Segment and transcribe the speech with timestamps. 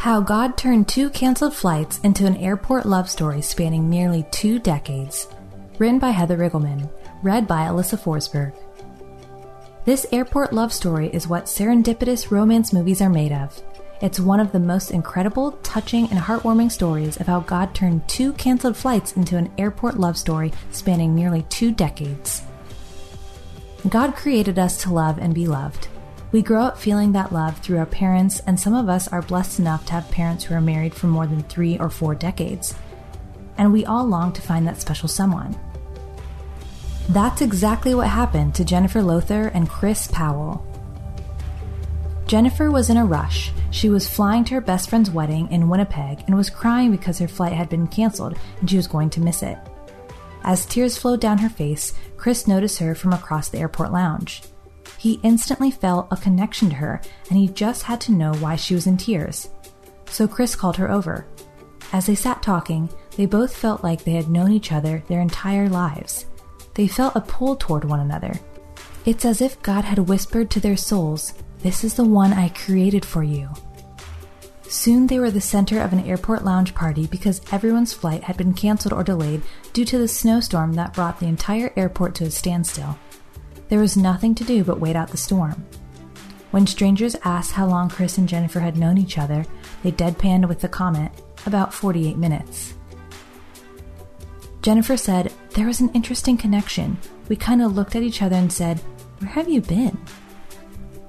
[0.00, 5.28] How God Turned Two Cancelled Flights into an Airport Love Story Spanning Nearly Two Decades.
[5.78, 6.90] Written by Heather Riggleman.
[7.22, 8.54] Read by Alyssa Forsberg.
[9.84, 13.60] This airport love story is what serendipitous romance movies are made of.
[14.00, 18.32] It's one of the most incredible, touching, and heartwarming stories of how God turned two
[18.32, 22.40] cancelled flights into an airport love story spanning nearly two decades.
[23.86, 25.88] God created us to love and be loved.
[26.32, 29.58] We grow up feeling that love through our parents, and some of us are blessed
[29.58, 32.74] enough to have parents who are married for more than three or four decades.
[33.58, 35.58] And we all long to find that special someone.
[37.08, 40.64] That's exactly what happened to Jennifer Lowther and Chris Powell.
[42.28, 43.50] Jennifer was in a rush.
[43.72, 47.26] She was flying to her best friend's wedding in Winnipeg and was crying because her
[47.26, 49.58] flight had been canceled and she was going to miss it.
[50.44, 54.42] As tears flowed down her face, Chris noticed her from across the airport lounge.
[55.00, 58.74] He instantly felt a connection to her, and he just had to know why she
[58.74, 59.48] was in tears.
[60.10, 61.26] So Chris called her over.
[61.90, 65.70] As they sat talking, they both felt like they had known each other their entire
[65.70, 66.26] lives.
[66.74, 68.38] They felt a pull toward one another.
[69.06, 73.06] It's as if God had whispered to their souls, This is the one I created
[73.06, 73.48] for you.
[74.68, 78.52] Soon they were the center of an airport lounge party because everyone's flight had been
[78.52, 79.40] canceled or delayed
[79.72, 82.98] due to the snowstorm that brought the entire airport to a standstill.
[83.70, 85.64] There was nothing to do but wait out the storm.
[86.50, 89.46] When strangers asked how long Chris and Jennifer had known each other,
[89.82, 91.12] they deadpanned with the comment,
[91.46, 92.74] about 48 minutes.
[94.60, 96.98] Jennifer said, There was an interesting connection.
[97.28, 98.80] We kind of looked at each other and said,
[99.20, 99.96] Where have you been?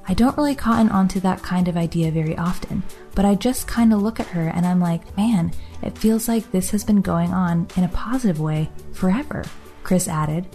[0.07, 2.83] I don't really cotton onto that kind of idea very often,
[3.15, 5.51] but I just kind of look at her and I'm like, man,
[5.81, 9.43] it feels like this has been going on in a positive way forever,
[9.83, 10.47] Chris added.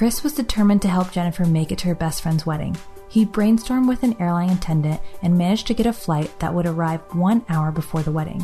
[0.00, 2.74] Chris was determined to help Jennifer make it to her best friend's wedding.
[3.10, 7.02] He brainstormed with an airline attendant and managed to get a flight that would arrive
[7.12, 8.42] one hour before the wedding.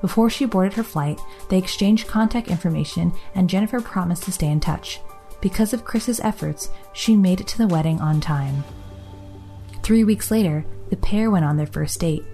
[0.00, 1.20] Before she boarded her flight,
[1.50, 4.98] they exchanged contact information and Jennifer promised to stay in touch.
[5.42, 8.64] Because of Chris's efforts, she made it to the wedding on time.
[9.82, 12.24] Three weeks later, the pair went on their first date.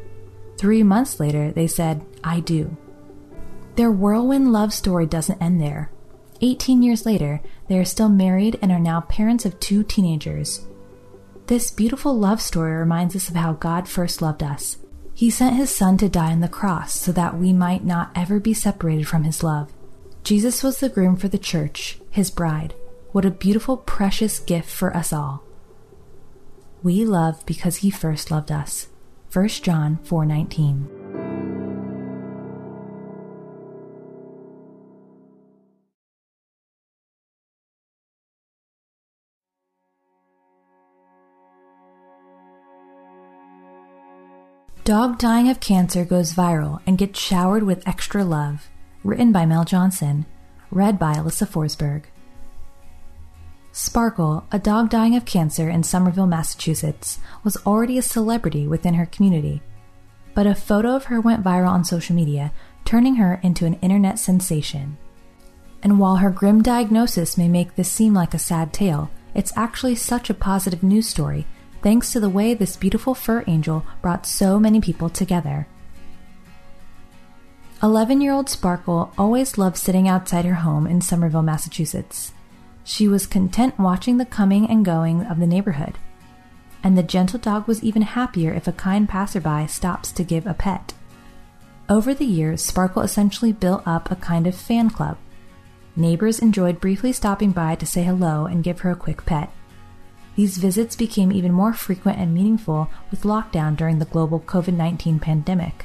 [0.58, 2.76] Three months later, they said, I do.
[3.74, 5.90] Their whirlwind love story doesn't end there.
[6.40, 10.64] 18 years later, they are still married and are now parents of two teenagers.
[11.46, 14.78] This beautiful love story reminds us of how God first loved us.
[15.14, 18.40] He sent his Son to die on the cross so that we might not ever
[18.40, 19.70] be separated from his love.
[20.22, 22.74] Jesus was the groom for the church, his bride.
[23.12, 25.42] What a beautiful, precious gift for us all.
[26.82, 28.88] We love because he first loved us.
[29.32, 30.99] 1 John 4:19
[44.90, 48.68] Dog Dying of Cancer Goes Viral and Gets Showered with Extra Love.
[49.04, 50.26] Written by Mel Johnson.
[50.72, 52.06] Read by Alyssa Forsberg.
[53.70, 59.06] Sparkle, a dog dying of cancer in Somerville, Massachusetts, was already a celebrity within her
[59.06, 59.62] community.
[60.34, 62.52] But a photo of her went viral on social media,
[62.84, 64.98] turning her into an internet sensation.
[65.84, 69.94] And while her grim diagnosis may make this seem like a sad tale, it's actually
[69.94, 71.46] such a positive news story
[71.82, 75.66] thanks to the way this beautiful fur angel brought so many people together.
[77.82, 82.32] 11 year old Sparkle always loved sitting outside her home in Somerville, Massachusetts.
[82.84, 85.96] She was content watching the coming and going of the neighborhood,
[86.82, 90.54] and the gentle dog was even happier if a kind passerby stops to give a
[90.54, 90.92] pet.
[91.88, 95.16] Over the years, Sparkle essentially built up a kind of fan club.
[95.96, 99.50] Neighbors enjoyed briefly stopping by to say hello and give her a quick pet.
[100.40, 105.18] These visits became even more frequent and meaningful with lockdown during the global COVID 19
[105.18, 105.84] pandemic.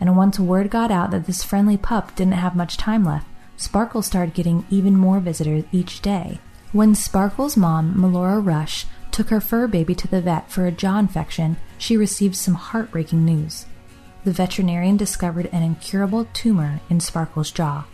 [0.00, 3.26] And once word got out that this friendly pup didn't have much time left,
[3.58, 6.40] Sparkle started getting even more visitors each day.
[6.72, 10.98] When Sparkle's mom, Melora Rush, took her fur baby to the vet for a jaw
[10.98, 13.66] infection, she received some heartbreaking news.
[14.24, 17.84] The veterinarian discovered an incurable tumor in Sparkle's jaw.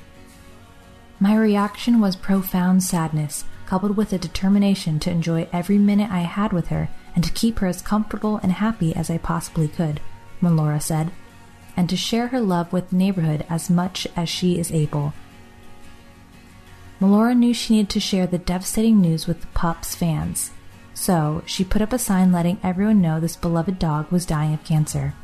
[1.18, 6.54] My reaction was profound sadness, coupled with a determination to enjoy every minute I had
[6.54, 10.00] with her and to keep her as comfortable and happy as I possibly could,
[10.40, 11.12] Melora said.
[11.76, 15.12] and to share her love with the neighborhood as much as she is able.
[17.00, 20.50] Melora knew she needed to share the devastating news with the pup's fans,
[20.92, 24.64] so she put up a sign letting everyone know this beloved dog was dying of
[24.64, 25.14] cancer.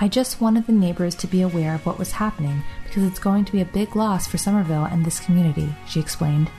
[0.00, 3.44] I just wanted the neighbors to be aware of what was happening because it's going
[3.44, 6.50] to be a big loss for Somerville and this community, she explained.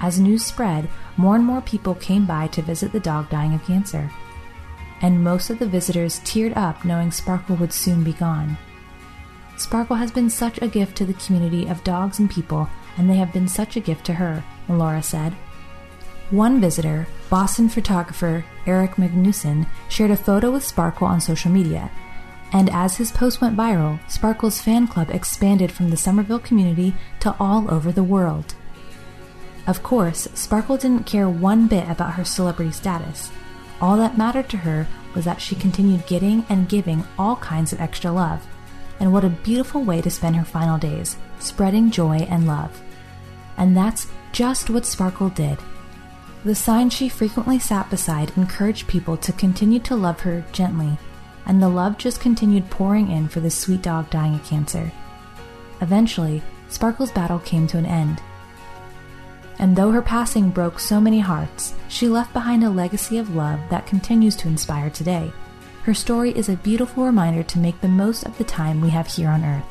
[0.00, 3.64] As news spread, more and more people came by to visit the dog dying of
[3.64, 4.10] cancer.
[5.00, 8.58] And most of the visitors teared up knowing Sparkle would soon be gone.
[9.56, 13.16] Sparkle has been such a gift to the community of dogs and people, and they
[13.16, 15.32] have been such a gift to her, Melora said.
[16.30, 21.90] One visitor, Boston photographer Eric Magnuson, shared a photo with Sparkle on social media.
[22.52, 27.34] And as his post went viral, Sparkle's fan club expanded from the Somerville community to
[27.40, 28.54] all over the world.
[29.66, 33.30] Of course, Sparkle didn't care one bit about her celebrity status.
[33.80, 37.80] All that mattered to her was that she continued getting and giving all kinds of
[37.80, 38.46] extra love.
[39.00, 42.80] And what a beautiful way to spend her final days, spreading joy and love.
[43.56, 45.58] And that's just what Sparkle did.
[46.44, 50.96] The sign she frequently sat beside encouraged people to continue to love her gently,
[51.44, 54.92] and the love just continued pouring in for the sweet dog dying of cancer.
[55.80, 58.22] Eventually, Sparkle's battle came to an end
[59.58, 63.60] and though her passing broke so many hearts, she left behind a legacy of love
[63.70, 65.32] that continues to inspire today.
[65.84, 69.06] Her story is a beautiful reminder to make the most of the time we have
[69.06, 69.64] here on earth.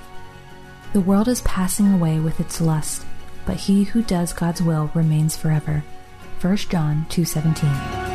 [0.94, 3.06] The world is passing away with its lust,
[3.46, 5.84] but he who does God's will remains forever.
[6.42, 8.15] 1 John 2:17